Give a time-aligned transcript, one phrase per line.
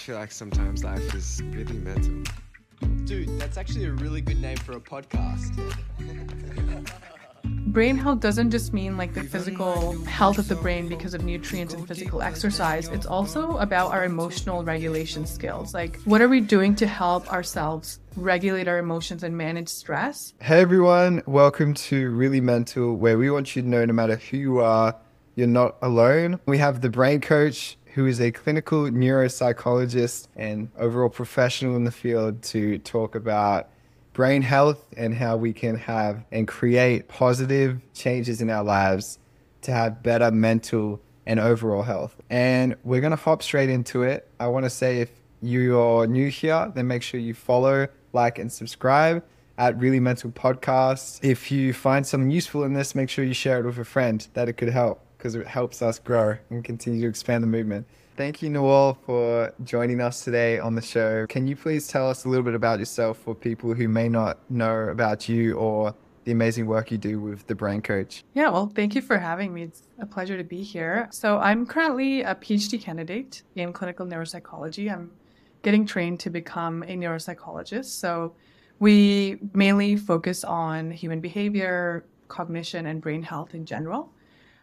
[0.00, 2.32] feel like sometimes life is really mental.
[3.04, 5.54] Dude, that's actually a really good name for a podcast.
[7.72, 11.72] brain health doesn't just mean like the physical health of the brain because of nutrients
[11.72, 12.88] and physical exercise.
[12.88, 15.72] It's also about our emotional regulation skills.
[15.72, 20.34] Like, what are we doing to help ourselves regulate our emotions and manage stress?
[20.40, 24.36] Hey everyone, welcome to Really Mental, where we want you to know no matter who
[24.36, 24.96] you are,
[25.36, 26.40] you're not alone.
[26.46, 31.90] We have the brain coach, who is a clinical neuropsychologist and overall professional in the
[31.90, 33.68] field to talk about
[34.12, 39.18] brain health and how we can have and create positive changes in our lives
[39.62, 42.16] to have better mental and overall health.
[42.28, 44.28] And we're going to hop straight into it.
[44.38, 45.10] I want to say if
[45.42, 49.24] you're new here, then make sure you follow, like, and subscribe
[49.58, 51.20] at Really Mental Podcast.
[51.22, 54.26] If you find something useful in this, make sure you share it with a friend
[54.34, 57.86] that it could help because it helps us grow and continue to expand the movement.
[58.16, 61.26] Thank you, Nawal, for joining us today on the show.
[61.28, 64.38] Can you please tell us a little bit about yourself for people who may not
[64.50, 65.94] know about you or
[66.24, 68.24] the amazing work you do with the Brain Coach?
[68.34, 69.64] Yeah, well, thank you for having me.
[69.64, 71.08] It's a pleasure to be here.
[71.10, 74.90] So, I'm currently a PhD candidate in clinical neuropsychology.
[74.90, 75.10] I'm
[75.62, 77.86] getting trained to become a neuropsychologist.
[77.86, 78.34] So,
[78.78, 84.12] we mainly focus on human behavior, cognition, and brain health in general.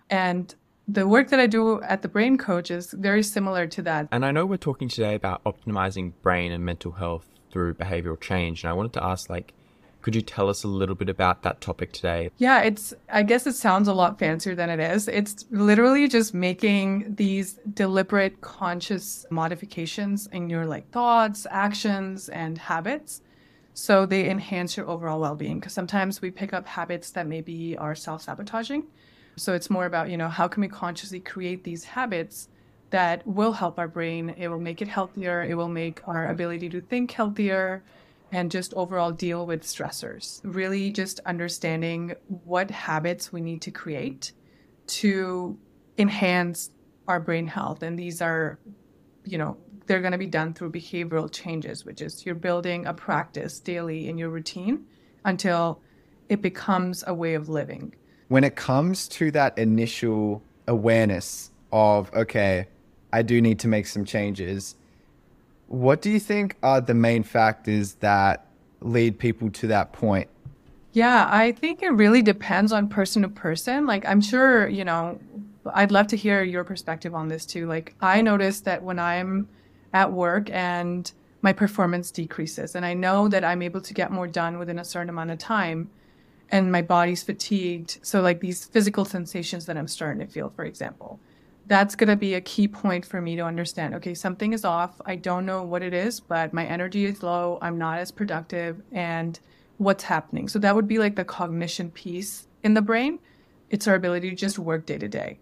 [0.09, 0.53] And
[0.87, 4.07] the work that I do at the Brain Coach is very similar to that.
[4.11, 8.63] And I know we're talking today about optimizing brain and mental health through behavioral change.
[8.63, 9.53] And I wanted to ask, like,
[10.01, 12.29] could you tell us a little bit about that topic today?
[12.37, 15.09] Yeah, it's, I guess it sounds a lot fancier than it is.
[15.09, 23.21] It's literally just making these deliberate, conscious modifications in your like thoughts, actions, and habits.
[23.73, 25.59] So they enhance your overall well being.
[25.59, 28.83] Because sometimes we pick up habits that maybe are self sabotaging
[29.37, 32.49] so it's more about, you know, how can we consciously create these habits
[32.89, 34.33] that will help our brain?
[34.37, 37.83] It will make it healthier, it will make our ability to think healthier
[38.31, 40.41] and just overall deal with stressors.
[40.43, 44.33] Really just understanding what habits we need to create
[44.87, 45.57] to
[45.97, 46.71] enhance
[47.07, 47.83] our brain health.
[47.83, 48.59] And these are,
[49.23, 52.93] you know, they're going to be done through behavioral changes, which is you're building a
[52.93, 54.85] practice daily in your routine
[55.23, 55.81] until
[56.27, 57.93] it becomes a way of living
[58.27, 62.67] when it comes to that initial awareness of, okay,
[63.11, 64.75] I do need to make some changes,
[65.67, 68.47] what do you think are the main factors that
[68.81, 70.29] lead people to that point?
[70.93, 73.85] Yeah, I think it really depends on person to person.
[73.85, 75.19] Like, I'm sure, you know,
[75.73, 77.67] I'd love to hear your perspective on this too.
[77.67, 79.47] Like, I notice that when I'm
[79.93, 81.11] at work and
[81.41, 84.83] my performance decreases, and I know that I'm able to get more done within a
[84.83, 85.89] certain amount of time,
[86.49, 87.99] and my body's fatigued.
[88.01, 91.19] So, like these physical sensations that I'm starting to feel, for example,
[91.65, 95.01] that's going to be a key point for me to understand okay, something is off.
[95.05, 97.59] I don't know what it is, but my energy is low.
[97.61, 98.81] I'm not as productive.
[98.91, 99.39] And
[99.77, 100.47] what's happening?
[100.47, 103.19] So, that would be like the cognition piece in the brain.
[103.69, 105.39] It's our ability to just work day to day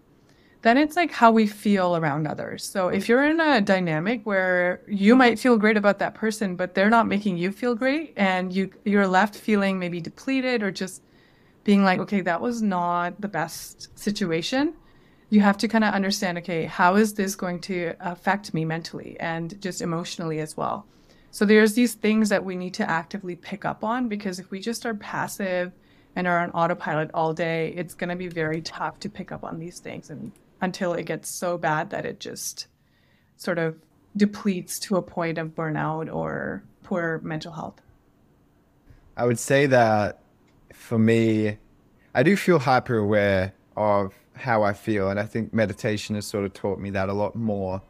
[0.66, 2.64] then it's like how we feel around others.
[2.64, 6.74] So if you're in a dynamic where you might feel great about that person, but
[6.74, 11.04] they're not making you feel great, and you you're left feeling maybe depleted or just
[11.66, 14.74] being like, okay, that was not the best situation.
[15.30, 19.18] You have to kind of understand, okay, how is this going to affect me mentally
[19.20, 20.88] and just emotionally as well?
[21.30, 24.60] So there's these things that we need to actively pick up on because if we
[24.60, 25.74] just are passive
[26.16, 29.44] and are on autopilot all day, it's going to be very tough to pick up
[29.44, 30.32] on these things and
[30.66, 32.68] until it gets so bad that it just
[33.38, 33.76] sort of
[34.18, 37.82] depletes to a point of burnout or poor mental health.
[39.16, 40.20] I would say that
[40.74, 41.58] for me,
[42.14, 45.10] I do feel hyper aware of how I feel.
[45.10, 47.82] And I think meditation has sort of taught me that a lot more.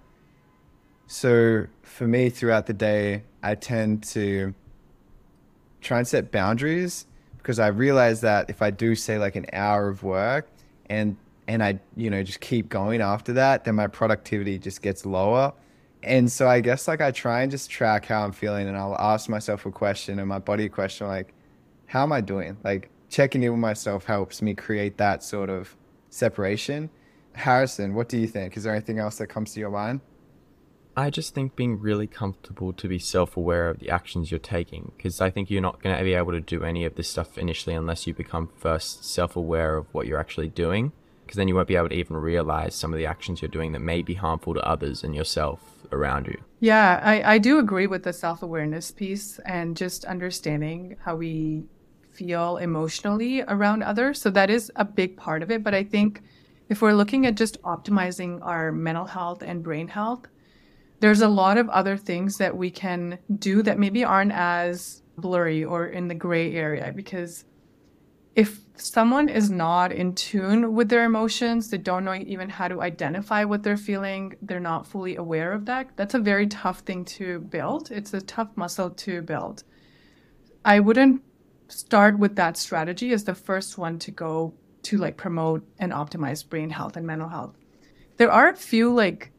[1.07, 4.53] So for me, throughout the day, I tend to
[5.81, 7.05] try and set boundaries
[7.37, 10.47] because I realize that if I do say like an hour of work
[10.89, 11.17] and
[11.47, 15.53] and I, you know, just keep going after that, then my productivity just gets lower.
[16.03, 18.97] And so I guess like I try and just track how I'm feeling and I'll
[18.97, 21.33] ask myself a question and my body a question like,
[21.87, 22.57] how am I doing?
[22.63, 25.75] Like checking in with myself helps me create that sort of
[26.09, 26.89] separation.
[27.33, 28.55] Harrison, what do you think?
[28.55, 30.01] Is there anything else that comes to your mind?
[30.97, 34.93] I just think being really comfortable to be self aware of the actions you're taking,
[34.95, 37.37] because I think you're not going to be able to do any of this stuff
[37.37, 40.93] initially unless you become first self aware of what you're actually doing
[41.25, 43.71] because then you won't be able to even realize some of the actions you're doing
[43.71, 45.59] that may be harmful to others and yourself
[45.91, 46.37] around you.
[46.59, 51.63] Yeah, I, I do agree with the self awareness piece and just understanding how we
[52.11, 54.21] feel emotionally around others.
[54.21, 55.63] So that is a big part of it.
[55.63, 56.21] But I think
[56.69, 60.27] if we're looking at just optimizing our mental health and brain health,
[60.99, 65.63] there's a lot of other things that we can do that maybe aren't as blurry
[65.63, 67.45] or in the gray area because
[68.35, 72.81] if someone is not in tune with their emotions, they don't know even how to
[72.81, 77.05] identify what they're feeling, they're not fully aware of that, that's a very tough thing
[77.05, 77.89] to build.
[77.91, 79.63] It's a tough muscle to build.
[80.65, 81.21] I wouldn't
[81.69, 84.53] start with that strategy as the first one to go
[84.83, 87.55] to like promote and optimize brain health and mental health.
[88.17, 89.31] There are a few like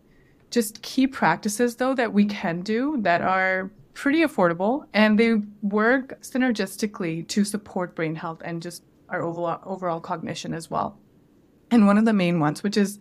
[0.50, 6.20] just key practices though that we can do that are pretty affordable and they work
[6.20, 10.98] synergistically to support brain health and just our overall, overall cognition as well.
[11.70, 13.00] And one of the main ones, which is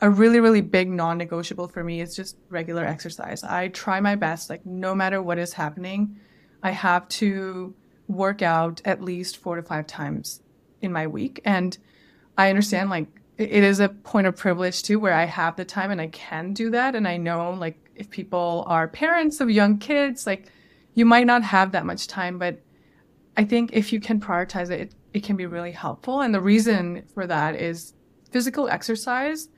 [0.00, 3.42] a really, really big non negotiable for me, is just regular exercise.
[3.42, 6.20] I try my best, like, no matter what is happening,
[6.62, 7.74] I have to
[8.06, 10.42] work out at least four to five times
[10.80, 11.40] in my week.
[11.44, 11.76] And
[12.38, 15.90] I understand, like, it is a point of privilege too, where I have the time
[15.90, 16.94] and I can do that.
[16.94, 20.50] And I know, like, if people are parents of young kids, like,
[20.94, 22.60] you might not have that much time, but
[23.36, 26.22] I think if you can prioritize it, it, it can be really helpful.
[26.22, 27.94] And the reason for that is
[28.30, 29.48] physical exercise,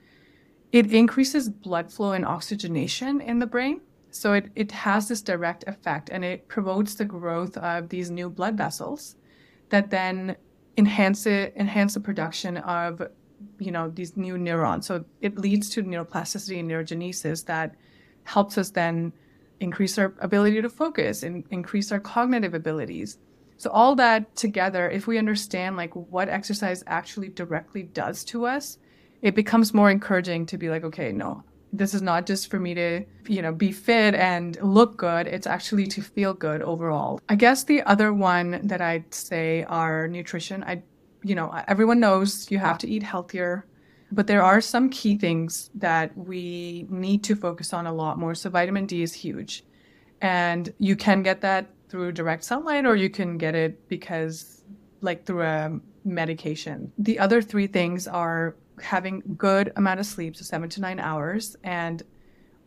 [0.73, 3.81] it increases blood flow and oxygenation in the brain.
[4.11, 8.29] So it, it has this direct effect and it promotes the growth of these new
[8.31, 9.17] blood vessels
[9.69, 10.37] that then
[10.77, 13.03] enhance it, enhance the production of
[13.59, 17.75] you know these new neurons so it leads to neuroplasticity and neurogenesis that
[18.29, 19.13] helps us then
[19.61, 23.19] increase our ability to focus and increase our cognitive abilities.
[23.57, 28.79] So all that together if we understand like what exercise actually directly does to us
[29.21, 31.43] it becomes more encouraging to be like okay no
[31.73, 35.27] this is not just for me to you know be fit and look good.
[35.27, 37.21] It's actually to feel good overall.
[37.29, 40.65] I guess the other one that i'd say are nutrition.
[40.65, 40.83] I
[41.23, 43.67] you know, everyone knows you have to eat healthier,
[44.11, 48.35] but there are some key things that we need to focus on a lot more.
[48.35, 49.65] So vitamin D is huge.
[50.21, 54.63] And you can get that through direct sunlight or you can get it because
[55.01, 56.93] like through a medication.
[56.99, 61.57] The other three things are having good amount of sleep, so 7 to 9 hours
[61.65, 62.03] and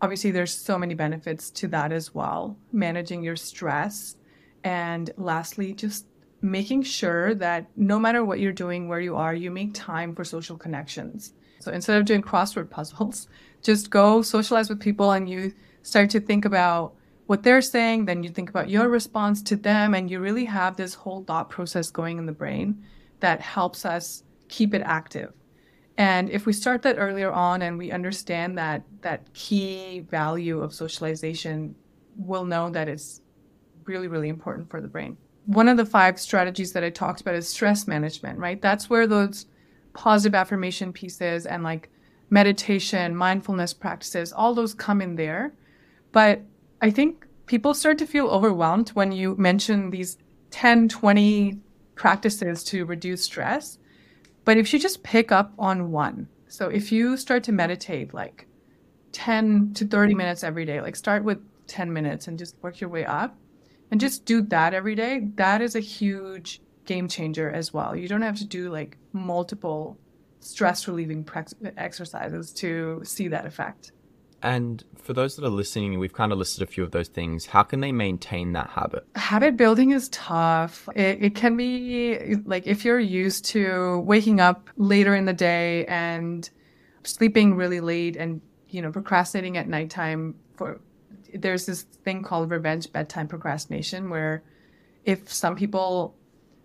[0.02, 2.58] obviously there's so many benefits to that as well.
[2.72, 4.16] Managing your stress
[4.64, 6.06] and lastly just
[6.42, 10.24] making sure that no matter what you're doing, where you are, you make time for
[10.24, 11.34] social connections.
[11.60, 13.28] So instead of doing crossword puzzles,
[13.62, 15.54] just go socialize with people and you
[15.84, 16.96] start to think about
[17.28, 20.76] what they're saying, then you think about your response to them, and you really have
[20.76, 22.84] this whole thought process going in the brain
[23.22, 25.32] that helps us keep it active.
[25.98, 30.74] And if we start that earlier on and we understand that that key value of
[30.74, 31.76] socialization,
[32.18, 33.22] we'll know that it's
[33.86, 35.16] really, really important for the brain
[35.54, 38.62] one of the five strategies that I talked about is stress management, right?
[38.62, 39.46] That's where those
[39.94, 41.90] positive affirmation pieces and like
[42.30, 45.54] meditation, mindfulness practices, all those come in there.
[46.12, 46.42] But
[46.82, 50.18] I think people start to feel overwhelmed when you mention these
[50.52, 51.60] 10, 20
[51.96, 53.78] practices to reduce stress.
[54.46, 58.48] But if you just pick up on one, so if you start to meditate like
[59.12, 62.90] 10 to 30 minutes every day, like start with 10 minutes and just work your
[62.90, 63.36] way up,
[63.92, 67.96] and just do that every day, that is a huge game changer as well.
[67.96, 69.98] You don't have to do like multiple
[70.40, 71.28] stress relieving
[71.78, 73.92] exercises to see that effect.
[74.44, 77.46] And for those that are listening, we've kind of listed a few of those things.
[77.46, 79.06] How can they maintain that habit?
[79.16, 80.90] Habit building is tough.
[80.96, 85.86] It, it can be like if you're used to waking up later in the day
[85.86, 86.50] and
[87.04, 90.82] sleeping really late and, you know, procrastinating at nighttime for
[91.34, 94.44] there's this thing called revenge bedtime procrastination where
[95.06, 96.16] if some people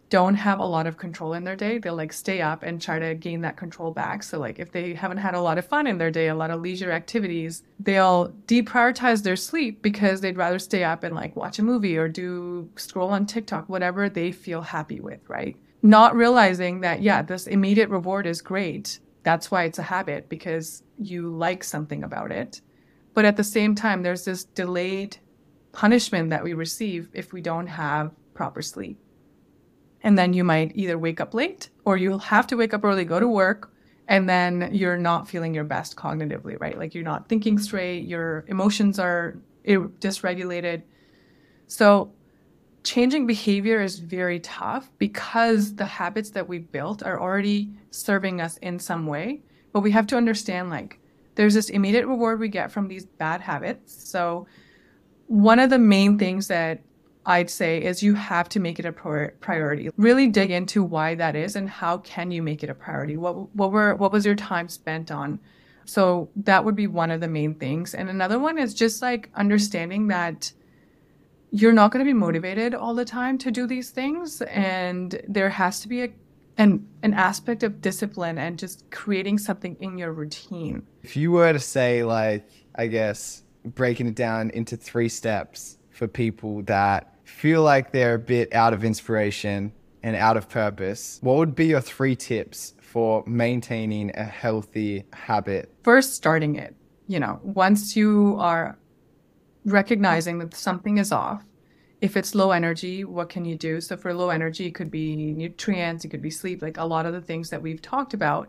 [0.08, 2.98] don't have a lot of control in their day, they'll like stay up and try
[2.98, 4.22] to gain that control back.
[4.22, 6.50] So like if they haven't had a lot of fun in their day, a lot
[6.50, 11.58] of leisure activities, they'll deprioritize their sleep because they'd rather stay up and like watch
[11.58, 15.56] a movie or do scroll on TikTok, whatever they feel happy with, right?
[15.82, 19.00] Not realizing that yeah, this immediate reward is great.
[19.24, 22.60] That's why it's a habit because you like something about it.
[23.16, 25.16] But at the same time, there's this delayed
[25.72, 28.98] punishment that we receive if we don't have proper sleep.
[30.02, 33.06] And then you might either wake up late or you'll have to wake up early,
[33.06, 33.72] go to work,
[34.06, 36.76] and then you're not feeling your best cognitively, right?
[36.76, 40.82] Like you're not thinking straight, your emotions are dysregulated.
[41.68, 42.12] So
[42.84, 48.58] changing behavior is very tough because the habits that we've built are already serving us
[48.58, 49.40] in some way.
[49.72, 51.00] But we have to understand like
[51.36, 54.08] there's this immediate reward we get from these bad habits.
[54.10, 54.46] So,
[55.28, 56.82] one of the main things that
[57.24, 59.90] I'd say is you have to make it a priority.
[59.96, 63.16] Really dig into why that is and how can you make it a priority.
[63.16, 65.40] What what were what was your time spent on?
[65.84, 67.94] So that would be one of the main things.
[67.94, 70.52] And another one is just like understanding that
[71.50, 75.48] you're not going to be motivated all the time to do these things and there
[75.48, 76.12] has to be a
[76.58, 80.86] an, an aspect of discipline and just creating something in your routine.
[81.02, 86.06] If you were to say, like, I guess, breaking it down into three steps for
[86.06, 89.72] people that feel like they're a bit out of inspiration
[90.02, 95.72] and out of purpose, what would be your three tips for maintaining a healthy habit?
[95.82, 96.74] First, starting it.
[97.08, 98.78] You know, once you are
[99.64, 101.42] recognizing that something is off,
[102.06, 103.80] if it's low energy, what can you do?
[103.80, 107.04] So for low energy, it could be nutrients, it could be sleep, like a lot
[107.04, 108.48] of the things that we've talked about.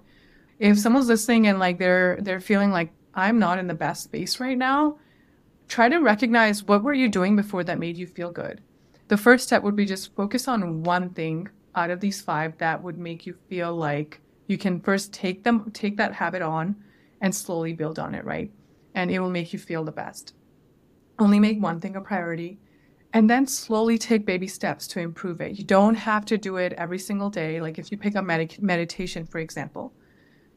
[0.59, 4.39] If someone's listening and like they're they're feeling like I'm not in the best space
[4.39, 4.99] right now,
[5.67, 8.61] try to recognize what were you doing before that made you feel good.
[9.07, 12.83] The first step would be just focus on one thing out of these five that
[12.83, 16.75] would make you feel like you can first take them take that habit on
[17.21, 18.51] and slowly build on it, right?
[18.93, 20.35] And it will make you feel the best.
[21.17, 22.59] Only make one thing a priority
[23.17, 25.57] and then slowly take baby steps to improve it.
[25.57, 27.59] You don't have to do it every single day.
[27.59, 29.91] Like if you pick up med- meditation, for example,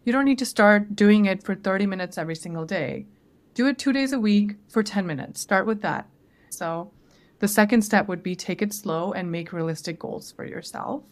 [0.05, 3.07] you don't need to start doing it for 30 minutes every single day.
[3.55, 5.41] Do it two days a week for 10 minutes.
[5.41, 6.07] Start with that.
[6.51, 6.93] So
[7.39, 11.03] the second step would be take it slow and make realistic goals for yourself.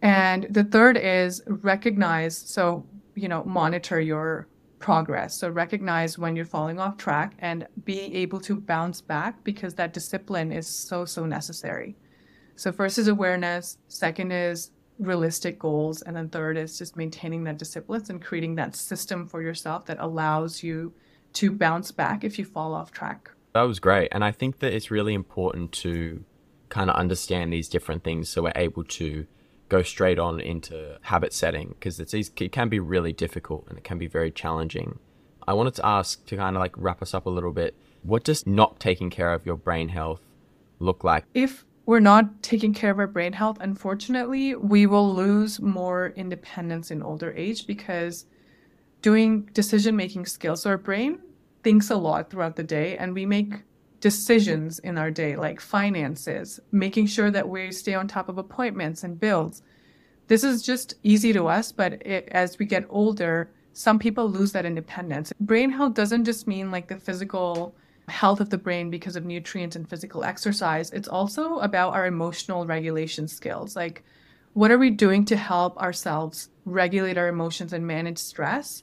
[0.00, 4.48] And the third is recognize, so, you know, monitor your
[4.84, 5.34] progress.
[5.34, 9.94] So recognize when you're falling off track and be able to bounce back because that
[9.94, 11.96] discipline is so, so necessary.
[12.56, 17.58] So, first is awareness, second is realistic goals, and then third is just maintaining that
[17.58, 20.92] discipline and creating that system for yourself that allows you
[21.32, 23.30] to bounce back if you fall off track.
[23.54, 24.08] That was great.
[24.12, 26.22] And I think that it's really important to
[26.68, 29.26] kind of understand these different things so we're able to
[29.68, 33.78] go straight on into habit setting because it's easy, it can be really difficult and
[33.78, 34.98] it can be very challenging.
[35.46, 37.74] I wanted to ask to kind of like wrap us up a little bit.
[38.02, 40.20] What does not taking care of your brain health
[40.78, 41.24] look like?
[41.34, 46.90] If we're not taking care of our brain health, unfortunately, we will lose more independence
[46.90, 48.26] in older age because
[49.02, 50.64] doing decision making skills.
[50.64, 51.18] Our brain
[51.62, 53.54] thinks a lot throughout the day and we make
[54.04, 59.02] decisions in our day, like finances, making sure that we stay on top of appointments
[59.02, 59.62] and bills.
[60.28, 64.52] This is just easy to us, but it, as we get older, some people lose
[64.52, 65.32] that independence.
[65.40, 67.74] Brain health doesn't just mean like the physical
[68.08, 70.90] health of the brain because of nutrients and physical exercise.
[70.90, 73.74] It's also about our emotional regulation skills.
[73.74, 74.04] Like,
[74.52, 78.82] what are we doing to help ourselves regulate our emotions and manage stress?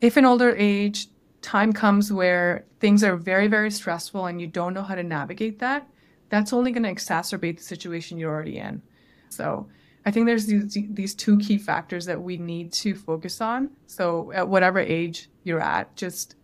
[0.00, 1.08] If in older age,
[1.42, 5.58] time comes where things are very, very stressful and you don't know how to navigate
[5.60, 5.88] that,
[6.28, 8.82] that's only going to exacerbate the situation you're already in.
[9.28, 9.68] So
[10.04, 13.70] I think there's these, these two key factors that we need to focus on.
[13.86, 16.34] So at whatever age you're at, just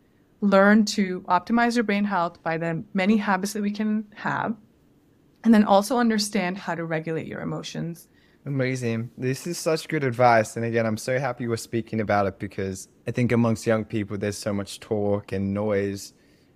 [0.41, 4.57] learn to optimize your brain health by the many habits that we can have,
[5.43, 8.09] and then also understand how to regulate your emotions
[8.47, 9.11] Amazing.
[9.17, 10.57] This is such good advice.
[10.57, 14.19] And again, I'm so happy we're speaking about it because I think amongst young people,
[14.19, 16.13] there's so much talk and noise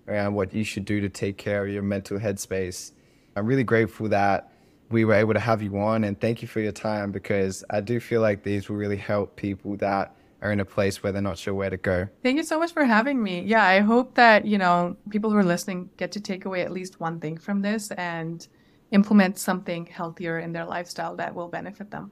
[0.07, 2.91] around what you should do to take care of your mental headspace.
[3.35, 4.51] I'm really grateful that
[4.89, 7.81] we were able to have you on and thank you for your time because I
[7.81, 11.21] do feel like these will really help people that are in a place where they're
[11.21, 12.07] not sure where to go.
[12.23, 13.41] Thank you so much for having me.
[13.41, 16.71] Yeah, I hope that, you know, people who are listening get to take away at
[16.71, 18.47] least one thing from this and
[18.91, 22.11] implement something healthier in their lifestyle that will benefit them.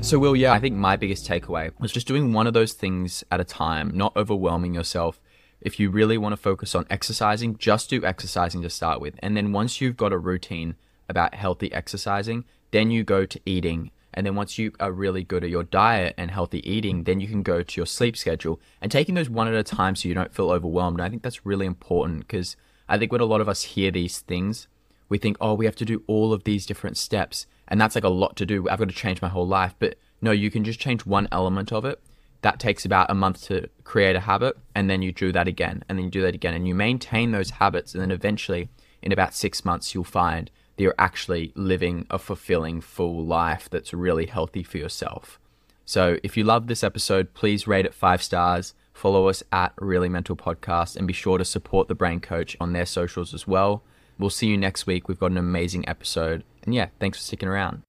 [0.00, 3.24] So, Will, yeah, I think my biggest takeaway was just doing one of those things
[3.30, 5.20] at a time, not overwhelming yourself.
[5.60, 9.16] If you really want to focus on exercising, just do exercising to start with.
[9.18, 10.76] And then once you've got a routine
[11.08, 15.44] about healthy exercising, then you go to eating and then once you are really good
[15.44, 18.90] at your diet and healthy eating, then you can go to your sleep schedule and
[18.90, 20.98] taking those one at a time so you don't feel overwhelmed.
[20.98, 22.56] And I think that's really important because
[22.88, 24.66] I think when a lot of us hear these things,
[25.08, 27.46] we think, oh, we have to do all of these different steps.
[27.68, 28.68] And that's like a lot to do.
[28.68, 29.76] I've got to change my whole life.
[29.78, 32.00] But no, you can just change one element of it.
[32.42, 34.56] That takes about a month to create a habit.
[34.74, 35.84] And then you do that again.
[35.88, 36.54] And then you do that again.
[36.54, 37.94] And you maintain those habits.
[37.94, 38.68] And then eventually,
[39.00, 43.92] in about six months, you'll find that you're actually living a fulfilling, full life that's
[43.92, 45.40] really healthy for yourself.
[45.84, 48.74] So if you love this episode, please rate it five stars.
[48.92, 52.74] Follow us at Really Mental Podcast and be sure to support the Brain Coach on
[52.74, 53.82] their socials as well.
[54.18, 55.08] We'll see you next week.
[55.08, 56.44] We've got an amazing episode.
[56.62, 57.82] And yeah, thanks for sticking around.